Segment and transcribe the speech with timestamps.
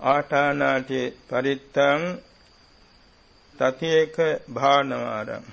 [0.00, 2.02] ආඨානාටි පරිත්තං
[3.54, 4.16] තතියක
[4.52, 5.44] භානවාරං.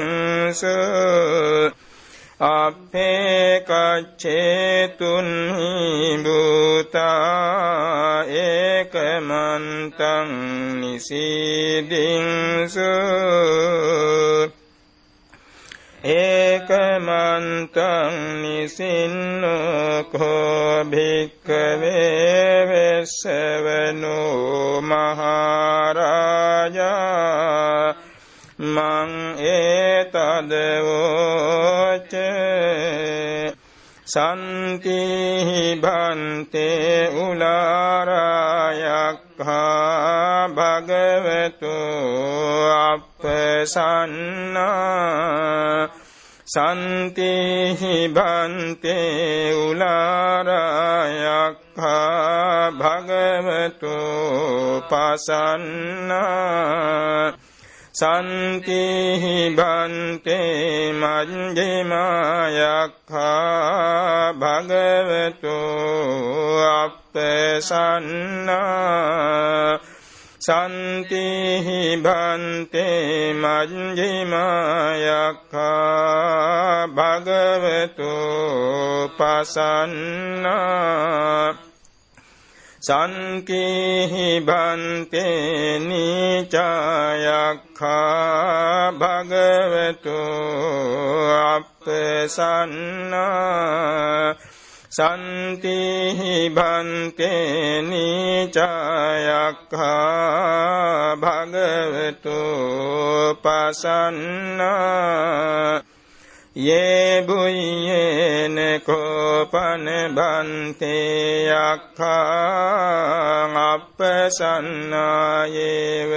[2.41, 10.29] අපේ කච්චේ තුන්හි භූතා ඒකමන්තං
[10.81, 12.91] නිසීදින්සු
[16.07, 20.29] ඒකමන්තං නිසින්නකෝ
[20.87, 25.99] භික්කවේ වෙස්සවනෝ මහරජා
[28.59, 30.15] මං ඒතදවෝච
[34.05, 38.19] සන්තිහි බන්තේ උලාරායක්හා
[40.51, 41.75] භගවතු
[42.83, 44.19] අපසන්නා
[46.47, 50.59] සන්තිහි බන්තේ උලාරායක්හා
[52.73, 53.95] භගවතු
[54.91, 56.19] පසන්නා
[57.95, 61.89] සන්තිහි බන්තේ මජ්ජිමායක්හා
[64.35, 65.57] භගවතු
[66.75, 68.19] අපසන්නා
[70.41, 74.29] සන්තිහි බන්තේ මජ්ජිමායක්ඛා
[76.89, 78.13] භගවතු
[79.19, 80.49] පසන්නා
[82.83, 86.63] සංකේහි බන්තේ නීචායක්ඛා
[88.95, 90.19] භගවතු
[91.47, 92.39] අප්පසන්නා
[94.91, 98.69] සන්තිහි බන්තේ නීචයක්ඛා
[101.17, 102.39] භගවතු
[103.43, 104.69] පසන්නා
[106.59, 116.13] ये බුයේන කෝපන බන්තේ අක්ඛං අප්පසන්නායේව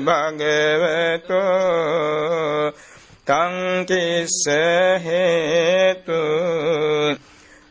[0.00, 1.44] භගවතෝ
[3.26, 4.48] තං කිස්ස
[5.04, 6.16] හේතු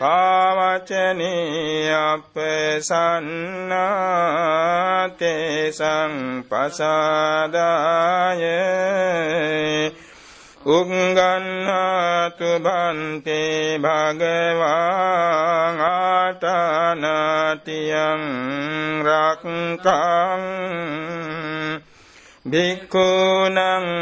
[0.00, 2.50] පාවචනේ අපසන්නාතේ
[5.70, 6.82] සංපසාදාය
[10.70, 18.22] උංගන්නාතු බන්තේ භගවාං ආටානාතියං
[19.04, 20.42] රක්කං
[22.44, 23.58] භික්ඛූනං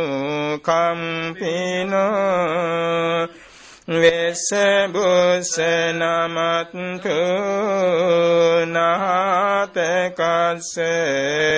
[3.90, 5.58] කම්පිනෝ වෙසබුස
[5.92, 7.18] නමත්තු
[8.70, 10.78] නහතකස්ස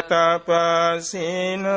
[0.08, 1.76] තපසිනෝ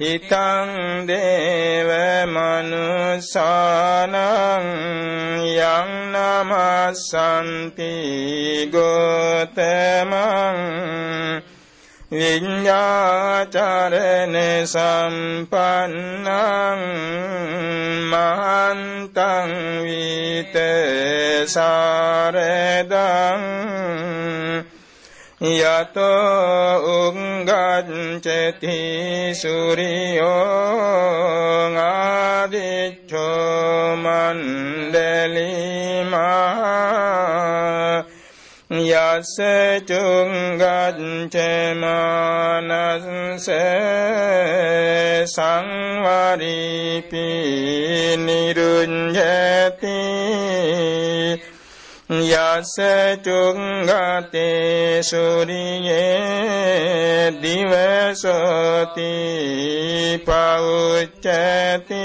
[0.00, 1.90] හිතං දේව
[2.26, 4.14] මනුසානං
[5.44, 7.88] යං නමස්සන්ති
[8.72, 10.58] ගෝතමං
[12.10, 12.80] විඤ්ඤාචරණ
[14.66, 16.26] සම්පන්නං
[18.10, 19.52] මහන්තං
[19.84, 20.56] විත
[21.46, 23.44] සාරදං
[25.40, 28.76] යතෝ උංගච්ඡති
[29.34, 30.30] සූරියෝ
[31.82, 35.10] ආදිච්ඡෝ මණ්ඩලිමා
[38.70, 39.36] යස
[39.88, 41.36] චුංගච්ච
[41.76, 43.46] මානස්ස
[45.34, 47.26] සංවරීපි
[48.18, 49.98] නිරුඤ්ජති
[52.10, 52.74] යස
[53.22, 56.10] චුංගතේ සූරියේ
[57.40, 59.14] දිවසති
[60.26, 62.02] පෞච්චති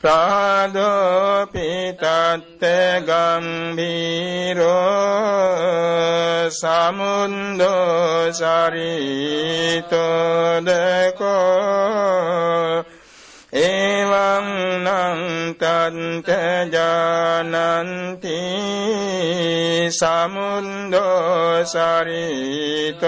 [0.00, 0.92] රාදෝපිතත්ත
[3.02, 4.70] ගම්බීරෝ
[6.52, 9.02] සමුන්දෝ සරිතෝදකෝ
[13.52, 14.48] එවං
[14.80, 16.28] නං තන්ත
[16.72, 18.40] ජානන්ති
[19.90, 23.02] සමුන්දෝ සරිතෝදකෝ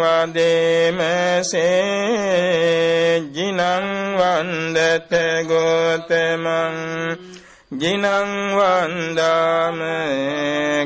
[0.00, 1.62] වදේමසේ
[3.32, 3.60] ජිනං
[4.16, 5.12] වන්දත
[5.48, 6.76] ගෝතමං
[7.72, 9.78] ජිනං වන්දාම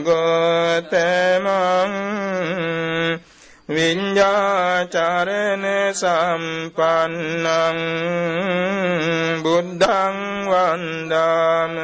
[0.07, 1.93] ගෝතමං
[3.69, 7.81] විඤ්ඤාචරණ සම්පන්නං
[9.43, 11.75] බුද්ධං වන්දාම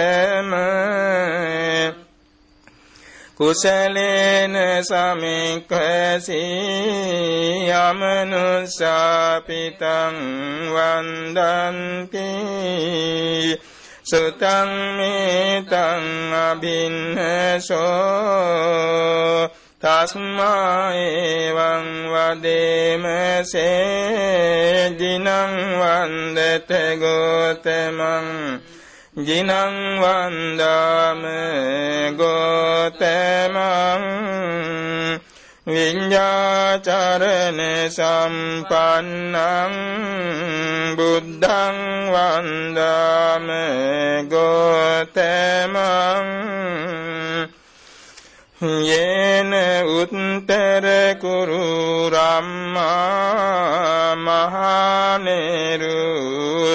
[3.37, 6.37] කුසලේන සමික්ඛසී
[7.67, 8.85] යමනුසාපිතං
[10.69, 12.29] වන්දන්ති
[14.03, 16.05] සුතං මේතං
[16.39, 17.79] අභින්නසෝ
[19.83, 23.05] තස්මා එවං වදේම
[23.45, 25.27] සේජිනං
[25.79, 28.27] වන්දත ගෝතමං
[29.15, 29.47] ජිනං
[30.01, 31.21] වන්දාම
[32.17, 34.03] ගෝතමං
[35.67, 39.73] විඤ්ඤාචරණ සම්පන්නං
[40.97, 41.77] බුද්ධං
[42.09, 43.47] වන්දාම
[44.33, 45.77] ගෝතමං
[48.81, 49.53] යේන
[49.93, 50.85] උත්තර
[51.21, 55.92] කුරු රම්මා මහනේරු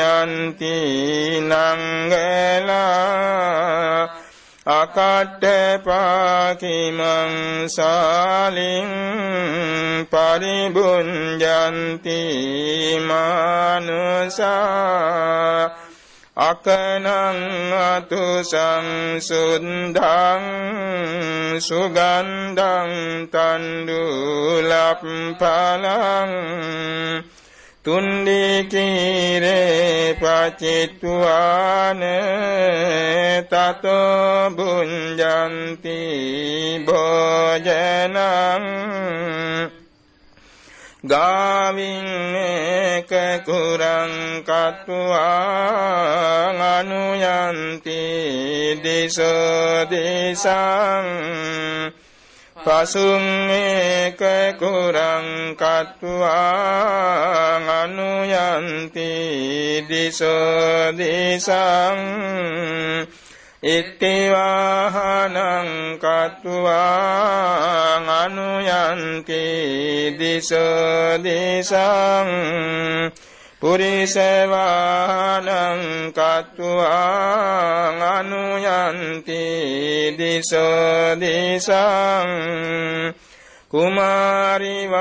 [1.41, 2.69] නංගලා
[4.69, 7.01] අකට්ට පාකිමං
[7.69, 8.93] සාලින්
[10.05, 12.21] පරිබුංජන්ති
[13.01, 14.53] මානුසා
[16.37, 17.09] අකනං
[17.75, 20.45] අතු සංසුද්ධං
[21.59, 25.03] සුගන්ධං තණ්ඩුලප්
[27.89, 29.49] පලං තුන්ඩිකීරේ
[30.15, 32.01] පචිත්වාන
[33.43, 36.01] තතෝ බුංජන්ති
[36.87, 38.65] භෝජනං
[41.03, 43.13] ගාවින් ඒක
[43.47, 45.49] කුරං කତ୍වා
[46.71, 48.03] අනුයන්ති
[48.83, 51.07] දිසෝ දිසං
[52.59, 54.19] පසුම් ඒක
[54.59, 59.11] කුරං කତ୍වා අනුයන්ති
[59.89, 61.99] දිසෝ දිසං
[63.69, 65.37] ඉත්තිවාහනං
[65.99, 70.51] කତ୍වා අනුයන්ති දිස
[71.21, 72.29] දිසං
[73.61, 75.49] පුරිසවානං
[76.13, 79.43] කත්තුවාං අනුයන්ති
[80.15, 82.31] දිසෝ දිසං
[83.69, 84.97] කුමාරිවානං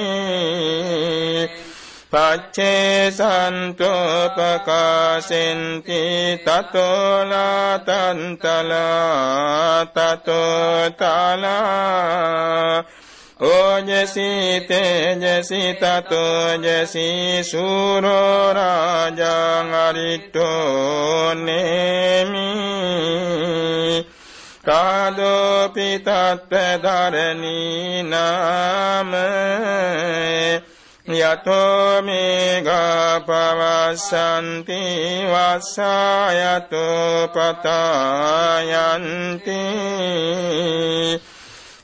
[2.11, 3.91] පච්චේ සන්තෝපකාසෙන්ති
[6.45, 11.51] තතෝලා තන්තලා තතෝතලා
[13.41, 22.49] ඕජසී තේජසි තතෝජසී සූරෝ රාජං අරිට්ටෝ නේමි
[24.65, 26.51] කාදෝපි තත්ත
[26.83, 29.31] ධරණී නාමේ
[31.05, 34.81] යතෝ මේඝා පවස්සන්ති
[35.27, 38.01] වස්සායතෝ පතායන්ති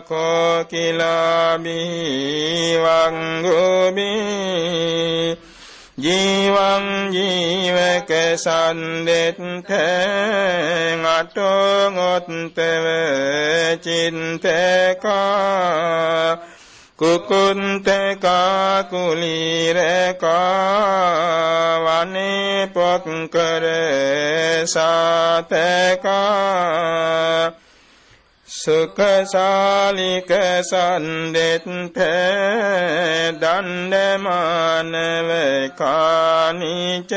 [0.00, 1.80] කෝකිලාබී
[2.76, 4.30] වංගුබී
[6.02, 9.70] ජීවං ජීවක සන්දෙත්ත
[11.10, 12.86] අටෝගොත්තව
[13.84, 15.10] චින්තකා
[16.98, 20.30] කුකුන්තකා කුලීරකා
[21.80, 23.64] වනේ පොත්කර
[24.66, 26.10] සාතකා
[28.50, 30.26] සුකසාලික
[30.60, 31.96] සන්දෙත්ත
[33.38, 35.30] දණ්ඩමානව
[35.78, 37.12] කානිච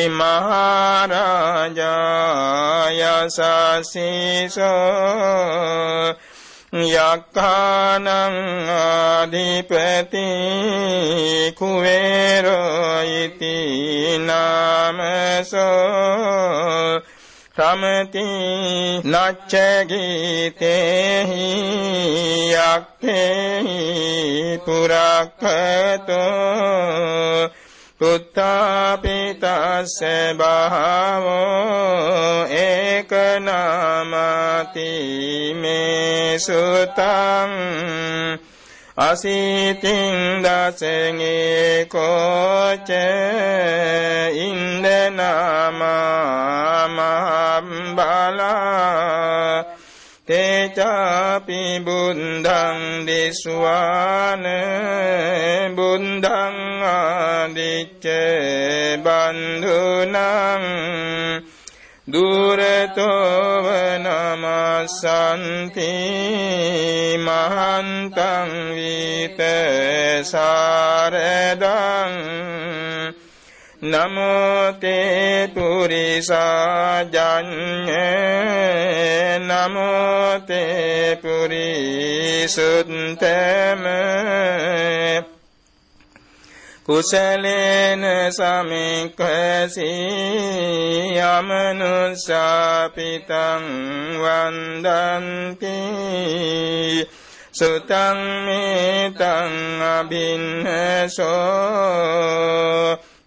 [0.09, 1.11] මහරජායසසීසෝ
[6.73, 8.07] යක්ඛානං
[8.71, 10.23] ආධිපති
[11.53, 13.55] කුවේරෝ ඉති
[14.19, 15.61] නාමසෝ
[17.57, 18.23] සමති
[19.05, 19.53] නච්ච
[19.89, 21.47] ගීතේහි
[22.49, 23.79] යක්ඛේහි
[24.65, 26.21] පුරක්ඛතෝ
[28.01, 29.97] පුත්තාපිතස්ස
[30.33, 31.37] බහවෝ
[32.59, 34.89] ඒක නාමති
[35.53, 37.51] මේ සුතං
[38.99, 42.89] අසීතින් දසගේ කෝච
[44.39, 45.41] ඉන්දනාමහම්බලා
[50.31, 54.45] තේචාපි බුද්ධං දිස්වාන
[55.75, 58.05] බුද්ධං ආදිච්ච
[59.03, 60.15] බන්ධුනං
[62.07, 63.67] දුරතෝව
[63.99, 65.91] නමසන්ති
[67.19, 69.39] මහන්තං වීත
[70.23, 72.15] සාරදං
[73.81, 76.21] නමෝතේ පුරිසාජඤ්ඤේ
[79.41, 83.01] නමෝතේ පුරිසුත්තම
[86.83, 89.87] කුසලේන සමික්ඛසී
[91.17, 92.35] යමනුසාපිතං
[94.21, 95.77] වන්දන්ති
[97.51, 99.53] සුතං මේතං
[99.89, 101.31] අභින්නසෝ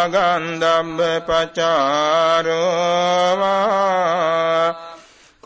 [0.07, 2.47] ගන්ධම්බ පචාරෝවා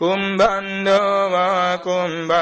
[0.02, 2.34] කුම්බන්දෝවා කුම්බන්දීවා.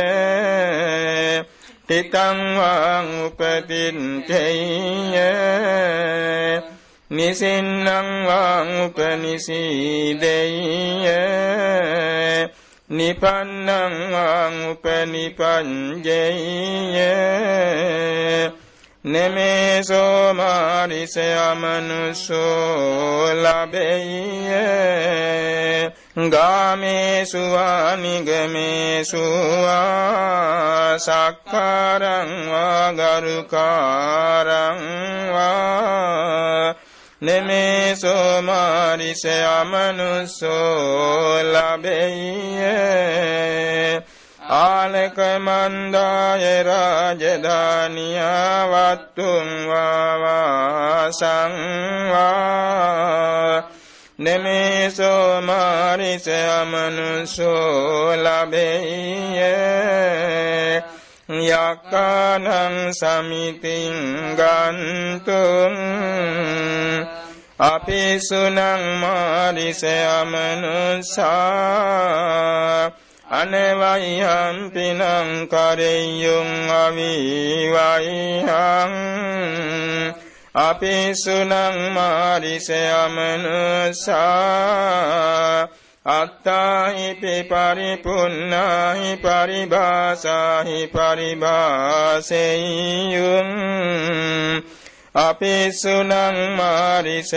[1.89, 4.63] තිතං වං උපතින්තේය
[7.11, 7.89] නිසින්නං
[8.27, 10.57] වං උපනිසීදේය
[12.91, 16.41] නිපන්නං වං උපනිපංජේය
[19.05, 22.43] නෙමේසෝ මාරිස යමනුසෝ
[23.35, 24.53] ලබෙය්‍ය
[26.17, 29.25] ගාමේසු ආනිගමේසු
[30.99, 34.81] සක්කාරං වා ගරුකාරං
[35.33, 36.75] වා
[37.23, 40.53] නෙමේසෝ මාරිස යමනුසෝ
[41.45, 42.61] ලබෙය්‍ය.
[44.53, 51.55] ආලක මන්දාය රාජධානියා වත්තුම් වාවාසං
[52.11, 53.57] වා
[54.23, 59.41] නෙමේසෝ මාරිස අමනුසෝ ලබෙය්‍ය.
[61.29, 63.97] යක්කානං සමිතින්
[64.35, 65.75] ගන්තුම්.
[67.61, 68.59] අපි සුනං
[68.99, 71.33] මාරිස අමනුසා
[73.33, 75.01] අනවයිහං පිනං
[75.49, 77.73] කරෙය්‍යුං අවිවයිහං
[80.55, 81.51] අපිසුනං
[81.91, 82.53] මාරිසයමනුසා
[86.05, 91.41] අත්තාහිපි පරිපුන්නාහි පරිභාසාහි පරිභාසෙය්‍යුං
[95.15, 96.13] අපිසුනං
[96.57, 97.33] මාරිසයමනුසා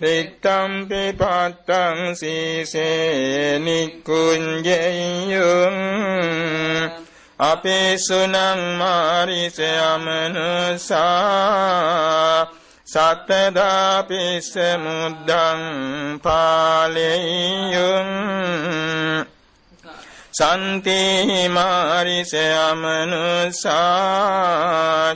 [0.00, 4.54] රිත්තම්පි පත්තං සීසේ නික්කුංජෙයුම්
[7.44, 8.34] අපේ සුනං
[8.78, 11.04] මාරිස යමනුසා
[12.86, 15.60] සත්තදාපිස්ස මුද්දං
[16.22, 18.06] පාලෙයුම්.
[20.32, 22.34] සන්තිහි මාරිසයමනුසා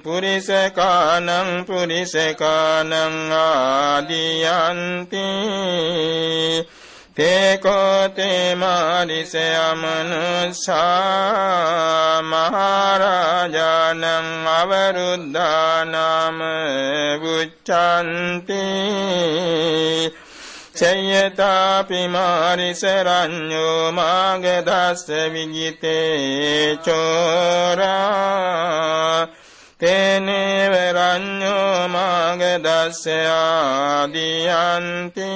[0.00, 2.92] පුරිසකානං පුරිසකානං
[3.32, 5.28] ආදියන්ති.
[7.16, 9.42] තේකෝතේ මාරිසයමනුසා
[12.22, 14.04] මහරජානං
[14.48, 16.38] අවරුද්ධානාම
[17.22, 18.64] බුච්චන්ති
[20.72, 27.90] චයතාපි මාරිසරඤ්ඤෝ මාගදස්ස විජිතේ චෝරා.
[29.80, 33.02] තේනේව රඤ්ඤෝ මාගදස්ස
[33.32, 35.30] ආදියන්ති.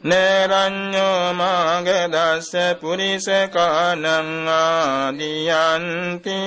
[0.00, 4.04] නරඤ්ඤෝ මාගදස්ස පුරිසකානං
[4.48, 6.40] ආදියන්ති.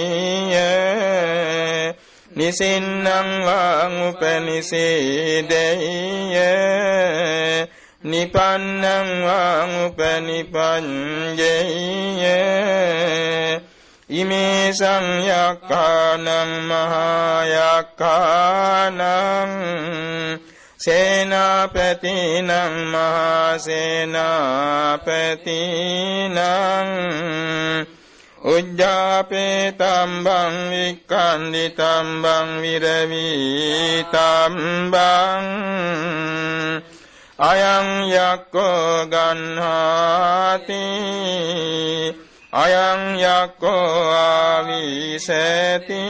[2.30, 5.82] නිසින්නං වාං උපනිසේදේය।
[8.04, 10.48] නිපන්නං වාං උපනිපඤ්ඤේය।
[14.10, 16.26] ඉමේ සංයක්ඛානං
[16.68, 17.88] මහායක්ඛානං।
[20.78, 22.50] සේනාපතිනං
[22.86, 23.98] මහසේනාපතිනං
[28.46, 35.46] උජ්ජාපේ තම්බං වික්ඛන්දි තම්බං විරවී තම්බං
[37.40, 40.84] අයං යක්කෝ ගන්හාති
[42.54, 46.02] අයං යක්කෝ ආවිසති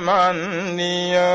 [0.00, 1.32] මන්දියෝ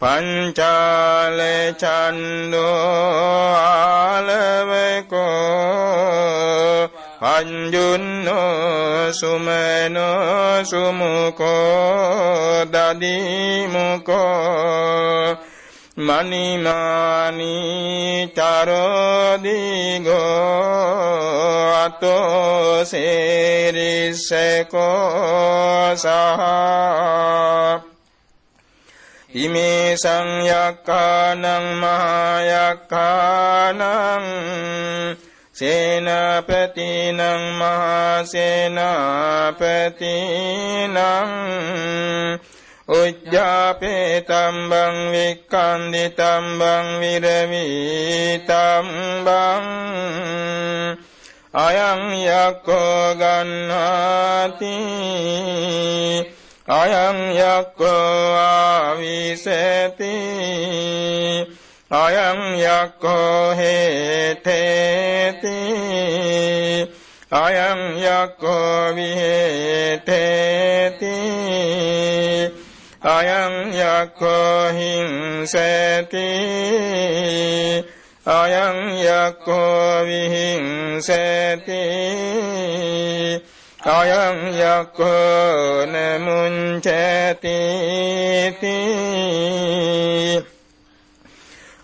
[0.00, 1.40] පංචාල
[1.76, 5.20] චන්දෝ ආලවකෝ
[7.20, 14.20] පංජුන්නෝ සුමනෝ සුමුකෝ දදිමුකෝ
[15.98, 20.14] මනිමානී චරෝදිගෝ
[21.76, 24.36] අතෝ සේරිස්සකෝ
[25.96, 27.89] සහ
[29.32, 31.46] ඉමේ සංයක්ඛානං
[31.78, 33.78] මහායක්ඛානං
[35.54, 37.20] සේනාපතිනං
[37.54, 40.98] මහා සේනාපතිනං
[42.90, 49.64] උජ්ජාපේ තම්බං වික්ඛන්දි තම්බං විරවි තම්බං
[51.56, 54.76] අයං යක්ඛෝ ගන්නාති
[56.70, 59.50] අයං යක්ඛෝ ආවිසති।
[61.90, 64.54] අයං යක්ඛෝ හේතේති।
[67.32, 70.14] අයං යක්ඛෝ විහෙතේති।
[73.02, 76.28] අයං යක්ඛෝ හිංසති।
[78.26, 81.20] අයං යක්ඛෝ විහිංසති।
[83.82, 87.56] අයං යක්ඛෝ නමුංචති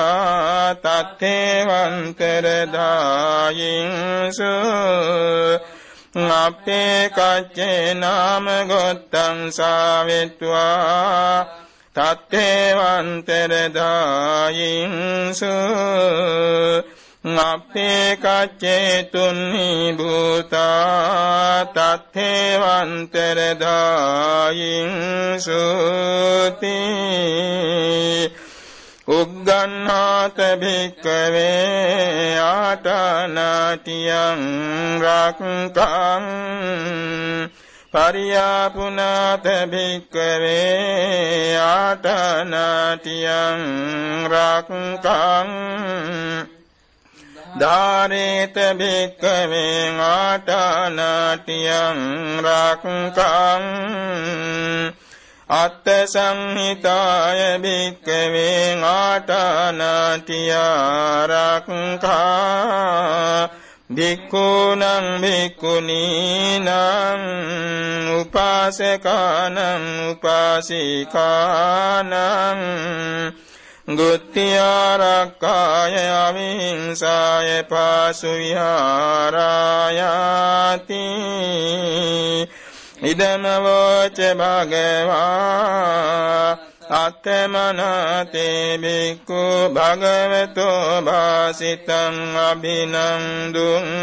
[0.76, 4.54] තත්තේවන්තර දායින්සු
[6.16, 11.46] අපේ කච්චේ නාම ගොත්තං සාවිත්වා
[11.96, 13.52] තත්තේවන්තර
[17.24, 26.76] දායින්සු අපේ කච්චේතුන්නි භූතා තත්තේවන්තර දායින් සුති
[29.10, 34.40] උග්ගන්නාත භික්කවේ ආටනාටියං
[35.02, 36.26] රක්කං
[37.94, 43.62] පරියාපුනාත භික්කවේ ආටනාටියං
[44.28, 45.50] රක්කං
[47.56, 52.00] ධාරේත භික්කවේ ආටානාටියං
[52.42, 53.64] රක්කං
[55.54, 63.50] අත්ත සංහිතාය භික්කවේ ආටානාටියා රක්කා
[63.90, 66.68] භික්ඛූනං භික්ඛුනීනං
[68.14, 69.58] උපාසකානං
[70.12, 72.12] උපාසිකානං
[73.88, 75.46] ගුත්තියාරක්කාය
[76.18, 79.44] අවිහිංසාය පාසු විහාරායාති
[83.04, 85.84] ඉදමවෝච භගවා
[86.94, 94.00] අත්තමනතේ බික්කු භගවතෝ භාසිතං අභිනන්දුන්ති